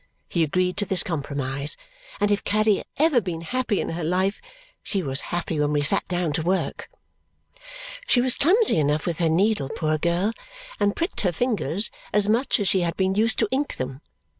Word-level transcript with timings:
He 0.27 0.41
agreed 0.43 0.77
to 0.77 0.85
this 0.87 1.03
compromise, 1.03 1.77
and 2.19 2.31
if 2.31 2.43
Caddy 2.43 2.77
had 2.77 2.87
ever 2.97 3.21
been 3.21 3.41
happy 3.41 3.79
in 3.79 3.89
her 3.89 4.03
life, 4.03 4.41
she 4.81 5.03
was 5.03 5.21
happy 5.29 5.59
when 5.59 5.71
we 5.71 5.81
sat 5.81 6.07
down 6.07 6.33
to 6.33 6.41
work. 6.41 6.89
She 8.07 8.19
was 8.19 8.35
clumsy 8.35 8.77
enough 8.79 9.05
with 9.05 9.19
her 9.19 9.29
needle, 9.29 9.69
poor 9.69 9.99
girl, 9.99 10.33
and 10.79 10.95
pricked 10.95 11.21
her 11.21 11.31
fingers 11.31 11.91
as 12.11 12.27
much 12.27 12.59
as 12.59 12.67
she 12.67 12.81
had 12.81 12.97
been 12.97 13.13
used 13.13 13.37
to 13.37 13.47
ink 13.51 13.75
them. 13.75 14.01